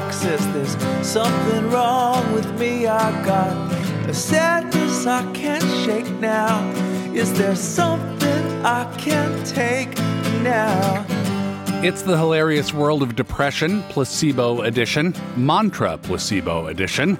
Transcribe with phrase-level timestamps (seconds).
[0.00, 2.86] goes in to see a doc, says there's something wrong with me.
[2.86, 3.72] I got
[4.08, 6.70] a sadness I can't shake now.
[7.14, 9.96] Is there something I can take
[10.42, 11.04] now?
[11.82, 17.18] It's the hilarious world of depression, placebo edition, mantra placebo edition.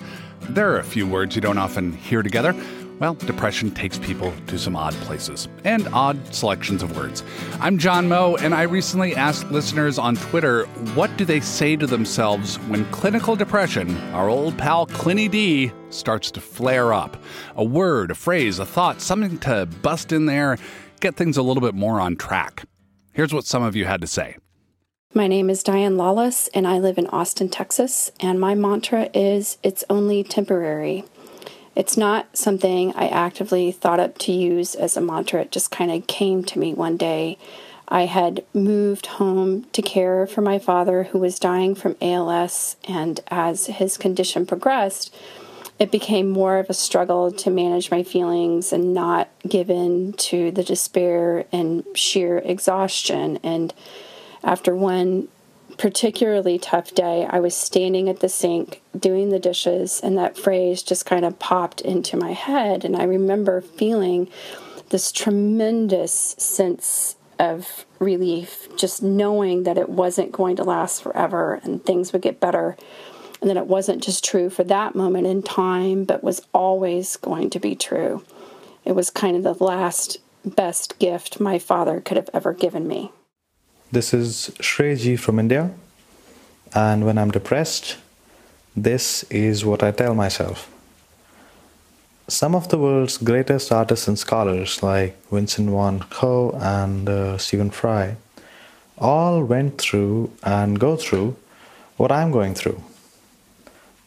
[0.49, 2.55] There are a few words you don't often hear together.
[2.99, 7.23] Well, depression takes people to some odd places and odd selections of words.
[7.61, 10.65] I'm John Moe, and I recently asked listeners on Twitter
[10.95, 16.31] what do they say to themselves when clinical depression, our old pal Clinny D, starts
[16.31, 17.23] to flare up.
[17.55, 20.57] A word, a phrase, a thought, something to bust in there,
[21.01, 22.65] get things a little bit more on track.
[23.13, 24.37] Here's what some of you had to say.
[25.13, 28.11] My name is Diane Lawless, and I live in Austin, Texas.
[28.21, 31.05] And my mantra is it's only temporary.
[31.77, 35.43] It's not something I actively thought up to use as a mantra.
[35.43, 37.37] It just kind of came to me one day.
[37.87, 43.21] I had moved home to care for my father who was dying from ALS, and
[43.29, 45.15] as his condition progressed,
[45.79, 50.51] it became more of a struggle to manage my feelings and not give in to
[50.51, 53.39] the despair and sheer exhaustion.
[53.43, 53.75] And
[54.43, 55.29] after one
[55.79, 60.83] particularly tough day, I was standing at the sink doing the dishes, and that phrase
[60.83, 62.85] just kind of popped into my head.
[62.85, 64.29] And I remember feeling
[64.91, 71.85] this tremendous sense of relief, just knowing that it wasn't going to last forever and
[71.85, 72.77] things would get better.
[73.41, 77.51] And that it wasn't just true for that moment in time, but was always going
[77.51, 78.25] to be true.
[78.85, 83.13] It was kind of the last best gift my father could have ever given me.
[83.93, 85.71] This is Shreji from India,
[86.75, 87.99] and when I'm depressed,
[88.75, 90.69] this is what I tell myself.
[92.27, 97.71] Some of the world's greatest artists and scholars, like Vincent van Gogh and uh, Stephen
[97.71, 98.17] Fry,
[98.99, 101.37] all went through and go through
[101.97, 102.83] what I'm going through.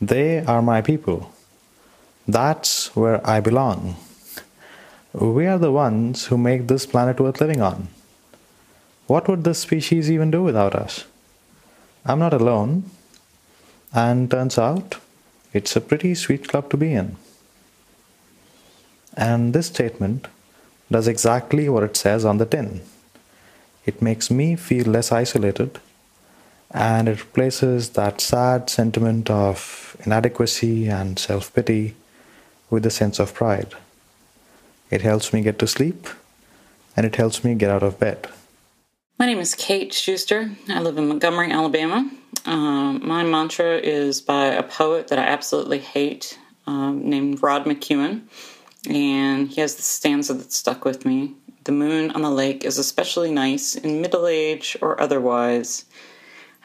[0.02, 1.32] They are my people.
[2.28, 3.96] That's where I belong.
[5.14, 7.88] We are the ones who make this planet worth living on.
[9.10, 11.06] What would this species even do without us?
[12.06, 12.92] I'm not alone,
[13.92, 14.98] and turns out
[15.52, 17.16] it's a pretty sweet club to be in.
[19.18, 20.28] And this statement
[20.92, 22.82] does exactly what it says on the tin.
[23.84, 25.80] It makes me feel less isolated
[26.70, 31.96] and it replaces that sad sentiment of inadequacy and self pity
[32.70, 33.74] with a sense of pride.
[34.92, 36.08] It helps me get to sleep
[36.96, 38.28] and it helps me get out of bed.
[39.20, 40.50] My name is Kate Schuster.
[40.70, 42.10] I live in Montgomery, Alabama.
[42.46, 48.22] Um, my mantra is by a poet that I absolutely hate um, named Rod McKuen.
[48.90, 51.36] And he has the stanza that stuck with me.
[51.66, 55.84] The moon on the lake is especially nice in middle age or otherwise.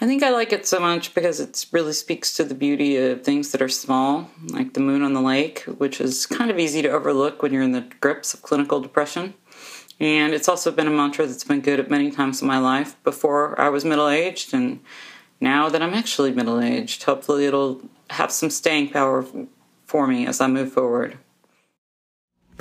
[0.00, 3.24] I think I like it so much because it really speaks to the beauty of
[3.24, 6.82] things that are small, like the moon on the lake, which is kind of easy
[6.82, 9.34] to overlook when you're in the grips of clinical depression.
[10.00, 13.02] And it's also been a mantra that's been good at many times in my life
[13.04, 14.80] before I was middle aged and
[15.40, 17.02] now that I'm actually middle aged.
[17.04, 19.24] Hopefully, it'll have some staying power
[19.86, 21.18] for me as I move forward.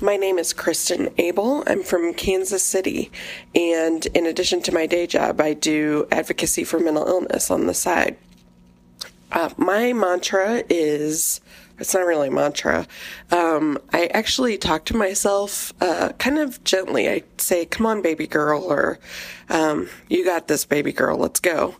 [0.01, 1.63] My name is Kristen Abel.
[1.67, 3.11] I'm from Kansas City.
[3.55, 7.73] And in addition to my day job, I do advocacy for mental illness on the
[7.73, 8.17] side.
[9.31, 11.41] Uh, my mantra is
[11.79, 12.87] it's not really a mantra.
[13.31, 17.09] Um, I actually talk to myself uh, kind of gently.
[17.09, 18.99] I say, Come on, baby girl, or
[19.49, 21.75] um, You got this, baby girl, let's go.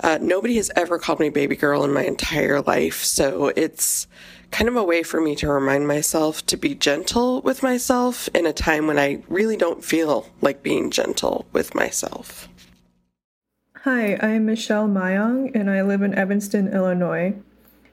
[0.00, 4.06] Uh, nobody has ever called me baby girl in my entire life, so it's
[4.50, 8.46] kind of a way for me to remind myself to be gentle with myself in
[8.46, 12.48] a time when I really don't feel like being gentle with myself.
[13.82, 17.34] Hi, I'm Michelle Mayong, and I live in Evanston, Illinois.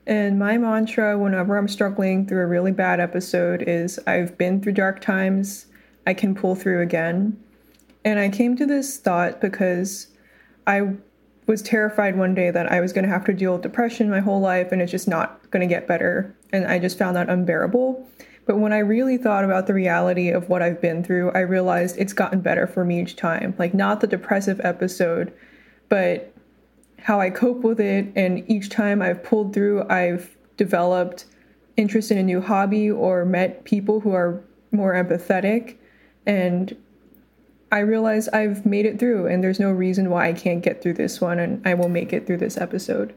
[0.08, 4.74] And my mantra whenever I'm struggling through a really bad episode is I've been through
[4.74, 5.66] dark times,
[6.06, 7.42] I can pull through again.
[8.04, 10.08] And I came to this thought because
[10.68, 10.94] I
[11.48, 14.20] was terrified one day that I was going to have to deal with depression my
[14.20, 16.36] whole life and it's just not going to get better.
[16.52, 18.08] And I just found that unbearable.
[18.46, 21.98] But when I really thought about the reality of what I've been through, I realized
[21.98, 23.56] it's gotten better for me each time.
[23.58, 25.34] Like, not the depressive episode,
[25.90, 26.35] but
[27.06, 28.12] how I cope with it.
[28.16, 31.26] And each time I've pulled through, I've developed
[31.78, 35.76] interest in a new hobby or met people who are more empathetic.
[36.26, 36.76] And
[37.72, 40.94] I realize I've made it through, and there's no reason why I can't get through
[40.94, 43.14] this one, and I will make it through this episode.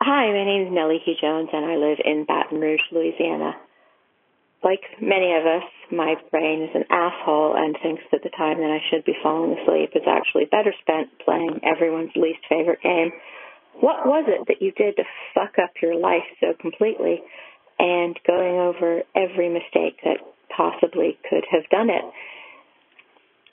[0.00, 3.56] Hi, my name is Nellie Hugh Jones, and I live in Baton Rouge, Louisiana.
[4.64, 8.70] Like many of us, my brain is an asshole and thinks that the time that
[8.70, 13.12] I should be falling asleep is actually better spent playing everyone's least favorite game.
[13.80, 15.04] What was it that you did to
[15.34, 17.20] fuck up your life so completely
[17.78, 22.04] and going over every mistake that possibly could have done it?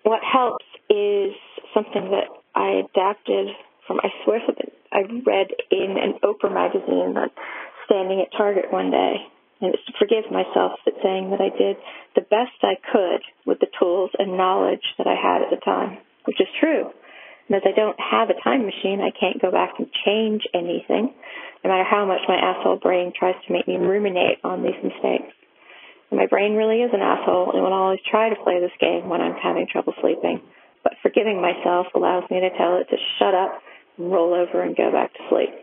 [0.04, 1.36] What helps is
[1.74, 3.48] something that I adapted
[3.86, 7.32] from, I swear something I read in an Oprah magazine that
[7.86, 9.28] standing at Target one day
[9.64, 11.80] and it's to forgive myself for saying that I did
[12.20, 16.04] the best I could with the tools and knowledge that I had at the time,
[16.28, 16.92] which is true.
[17.48, 21.16] And as I don't have a time machine, I can't go back and change anything,
[21.64, 25.32] no matter how much my asshole brain tries to make me ruminate on these mistakes.
[26.12, 29.08] And my brain really is an asshole and will always try to play this game
[29.08, 30.44] when I'm having trouble sleeping.
[30.84, 33.64] But forgiving myself allows me to tell it to shut up,
[33.98, 35.56] roll over, and go back to sleep.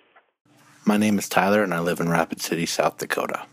[0.87, 3.45] My name is Tyler, and I live in Rapid City, South Dakota.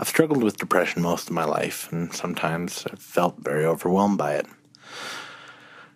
[0.00, 4.34] I've struggled with depression most of my life, and sometimes I've felt very overwhelmed by
[4.34, 4.46] it.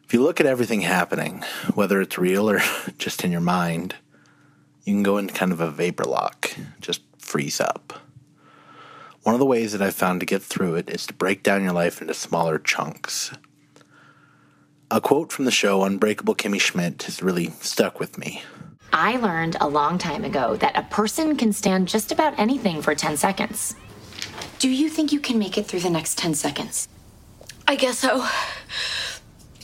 [0.05, 1.45] If you look at everything happening,
[1.75, 2.61] whether it's real or
[2.99, 3.95] just in your mind,
[4.83, 6.51] you can go into kind of a vapor lock,
[6.81, 7.93] just freeze up.
[9.23, 11.63] One of the ways that I've found to get through it is to break down
[11.63, 13.31] your life into smaller chunks.
[14.91, 18.43] A quote from the show Unbreakable Kimmy Schmidt has really stuck with me.
[18.93, 22.97] I learned a long time ago that a person can stand just about anything for
[22.97, 23.77] 10 seconds.
[24.63, 26.87] Do you think you can make it through the next 10 seconds?
[27.67, 28.25] I guess so.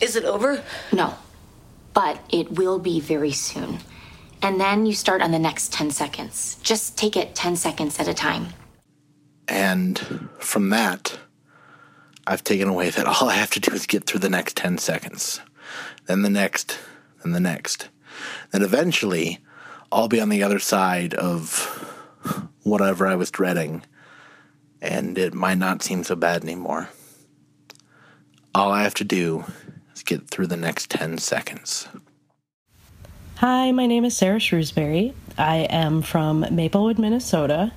[0.00, 0.60] Is it over?
[0.92, 1.14] No.
[1.94, 3.78] But it will be very soon.
[4.42, 6.56] And then you start on the next 10 seconds.
[6.64, 8.48] Just take it 10 seconds at a time.
[9.46, 11.16] And from that,
[12.26, 14.78] I've taken away that all I have to do is get through the next 10
[14.78, 15.40] seconds,
[16.06, 16.76] then the next,
[17.22, 17.88] and the next.
[18.50, 19.38] Then eventually,
[19.92, 21.86] I'll be on the other side of
[22.64, 23.84] whatever I was dreading
[24.80, 26.88] and it might not seem so bad anymore.
[28.54, 29.44] All I have to do
[29.94, 31.88] is get through the next 10 seconds.
[33.36, 35.14] Hi, my name is Sarah Shrewsbury.
[35.36, 37.72] I am from Maplewood, Minnesota.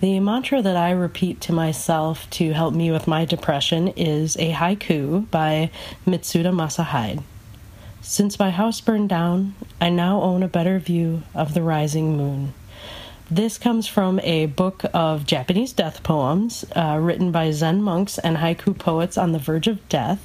[0.00, 4.52] The mantra that I repeat to myself to help me with my depression is a
[4.52, 5.70] haiku by
[6.06, 7.22] Mizuta Masahide.
[8.00, 12.52] Since my house burned down, I now own a better view of the rising moon.
[13.30, 18.36] This comes from a book of Japanese death poems uh, written by Zen monks and
[18.36, 20.20] haiku poets on the verge of death.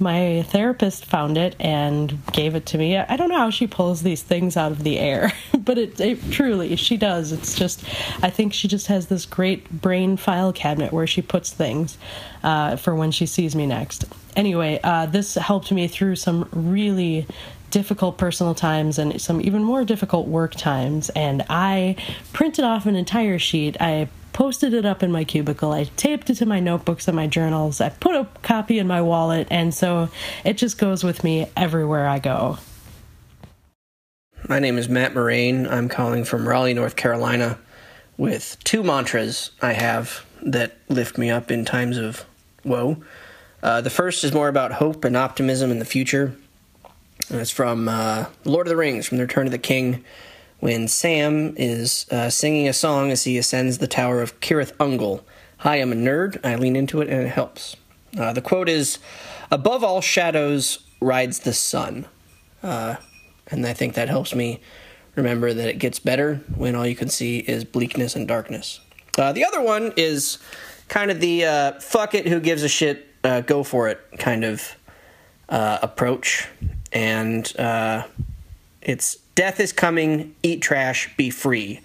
[0.00, 2.96] My therapist found it and gave it to me.
[2.96, 6.30] I don't know how she pulls these things out of the air, but it, it,
[6.30, 7.32] truly she does.
[7.32, 7.82] It's just,
[8.22, 11.98] I think she just has this great brain file cabinet where she puts things
[12.44, 14.04] uh, for when she sees me next.
[14.36, 17.26] Anyway, uh, this helped me through some really
[17.70, 21.10] difficult personal times and some even more difficult work times.
[21.10, 21.96] And I
[22.32, 23.76] printed off an entire sheet.
[23.80, 25.72] I posted it up in my cubicle.
[25.72, 27.80] I taped it to my notebooks and my journals.
[27.80, 29.48] I put a copy in my wallet.
[29.50, 30.10] And so
[30.44, 32.58] it just goes with me everywhere I go.
[34.48, 35.66] My name is Matt Moraine.
[35.66, 37.58] I'm calling from Raleigh, North Carolina,
[38.16, 42.24] with two mantras I have that lift me up in times of
[42.64, 43.02] woe.
[43.62, 46.36] Uh, the first is more about hope and optimism in the future.
[47.30, 50.02] And it's from uh, Lord of the Rings, from the Return of the King,
[50.60, 55.22] when Sam is uh, singing a song as he ascends the tower of Cirith Ungol.
[55.58, 56.40] Hi, I'm a nerd.
[56.42, 57.76] I lean into it and it helps.
[58.18, 58.98] Uh, the quote is
[59.50, 62.06] Above all shadows rides the sun.
[62.62, 62.96] Uh,
[63.48, 64.60] and I think that helps me
[65.14, 68.80] remember that it gets better when all you can see is bleakness and darkness.
[69.18, 70.38] Uh, the other one is
[70.88, 73.04] kind of the uh, fuck it, who gives a shit,
[73.46, 74.77] go for it kind of
[75.48, 76.48] approach
[76.92, 78.06] and uh,
[78.82, 81.80] it's death is coming, eat trash, be free.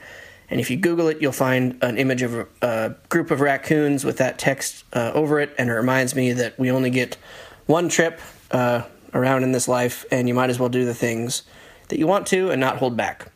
[0.49, 4.05] And if you Google it, you'll find an image of a, a group of raccoons
[4.05, 7.17] with that text uh, over it, and it reminds me that we only get
[7.65, 8.19] one trip
[8.51, 11.43] uh, around in this life, and you might as well do the things
[11.89, 13.31] that you want to and not hold back.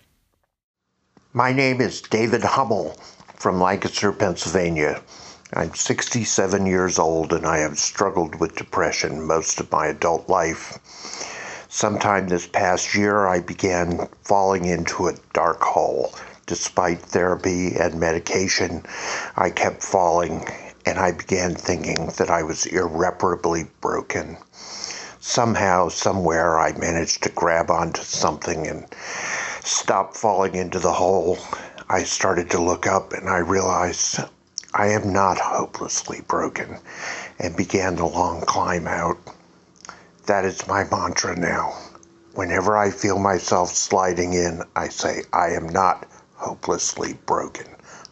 [1.34, 3.00] My name is David Hummel
[3.36, 5.02] from Lancaster, Pennsylvania.
[5.54, 10.80] I'm 67 years old and I have struggled with depression most of my adult life
[11.70, 16.14] sometime this past year, I began falling into a dark hole.
[16.48, 18.84] Despite therapy and medication,
[19.36, 20.48] I kept falling,
[20.86, 24.38] and I began thinking that I was irreparably broken.
[25.20, 28.86] Somehow, somewhere, I managed to grab onto something and
[29.64, 31.38] stop falling into the hole.
[31.90, 34.20] I started to look up and I realized
[34.78, 36.78] I am not hopelessly broken
[37.40, 39.18] and began the long climb out.
[40.28, 41.76] That is my mantra now.
[42.36, 47.66] Whenever I feel myself sliding in, I say, I am not hopelessly broken.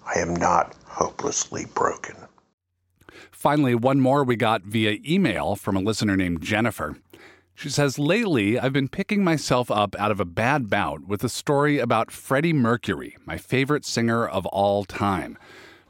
[0.07, 2.15] I am not hopelessly broken.
[3.31, 6.97] Finally, one more we got via email from a listener named Jennifer.
[7.53, 11.29] She says, Lately, I've been picking myself up out of a bad bout with a
[11.29, 15.37] story about Freddie Mercury, my favorite singer of all time.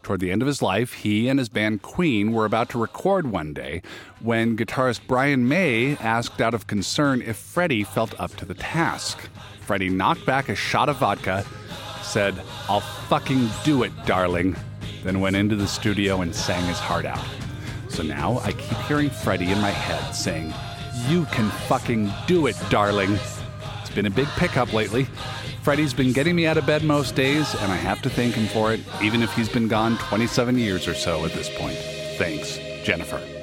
[0.06, 3.32] Toward the end of his life, he and his band Queen were about to record
[3.32, 3.82] one day
[4.20, 9.28] when guitarist Brian May asked out of concern if Freddie felt up to the task.
[9.62, 11.44] Freddie knocked back a shot of vodka,
[12.04, 14.56] said, I'll fucking do it, darling,
[15.04, 17.26] then went into the studio and sang his heart out.
[17.90, 20.54] So now I keep hearing Freddie in my head saying,
[21.10, 23.18] You can fucking do it, darling.
[23.82, 25.08] It's been a big pickup lately.
[25.66, 28.46] Freddie's been getting me out of bed most days, and I have to thank him
[28.46, 31.76] for it, even if he's been gone 27 years or so at this point.
[32.20, 33.35] Thanks, Jennifer.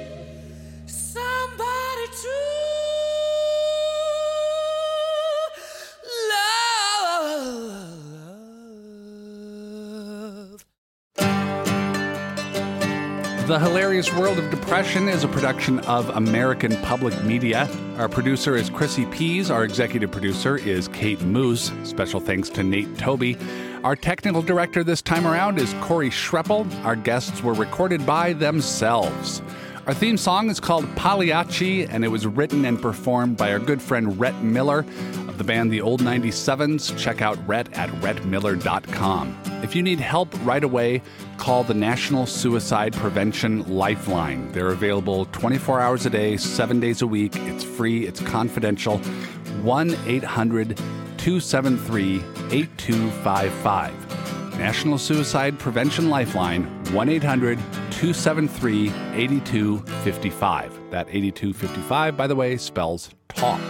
[13.45, 17.67] The Hilarious World of Depression is a production of American Public Media.
[17.97, 19.51] Our producer is Chrissy Pease.
[19.51, 21.73] Our executive producer is Kate Moos.
[21.83, 23.37] Special thanks to Nate Toby.
[23.83, 26.73] Our technical director this time around is Corey Schreppel.
[26.85, 29.41] Our guests were recorded by themselves.
[29.85, 33.81] Our theme song is called Pagliacci, and it was written and performed by our good
[33.81, 34.85] friend Rhett Miller
[35.27, 36.97] of the band The Old 97s.
[36.97, 39.37] Check out Rhett at rhettmiller.com.
[39.61, 41.01] If you need help right away,
[41.35, 44.49] call the National Suicide Prevention Lifeline.
[44.53, 47.35] They're available 24 hours a day, seven days a week.
[47.35, 48.99] It's free, it's confidential.
[48.99, 50.77] 1 800
[51.17, 54.57] 273 8255.
[54.57, 56.63] National Suicide Prevention Lifeline,
[56.93, 57.59] 1 800
[58.03, 60.77] 273 8255.
[60.91, 63.61] That 8255, by the way, spells talk.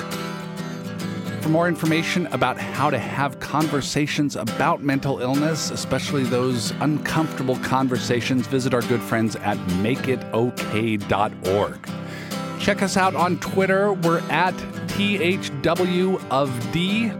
[1.43, 8.47] For more information about how to have conversations about mental illness, especially those uncomfortable conversations,
[8.47, 10.99] visit our good friends at makeitok.org.
[12.59, 13.93] Check us out on Twitter.
[13.93, 14.55] We're at
[14.87, 17.11] THW of D,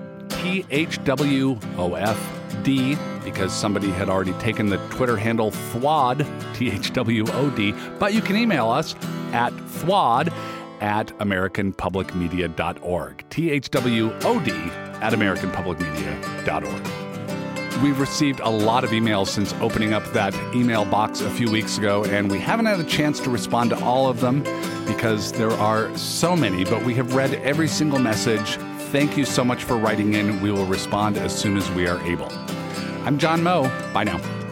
[2.63, 7.73] THWOFD, because somebody had already taken the Twitter handle THWOD, T-H-W-O-D.
[7.99, 8.95] But you can email us
[9.31, 10.31] at THWOD
[10.81, 13.25] at AmericanPublicMedia.org.
[13.29, 16.87] T-H-W-O-D at AmericanPublicMedia.org.
[17.81, 21.77] We've received a lot of emails since opening up that email box a few weeks
[21.77, 24.43] ago, and we haven't had a chance to respond to all of them
[24.85, 28.57] because there are so many, but we have read every single message.
[28.91, 30.39] Thank you so much for writing in.
[30.39, 32.29] We will respond as soon as we are able.
[33.05, 33.69] I'm John Moe.
[33.93, 34.42] Bye now.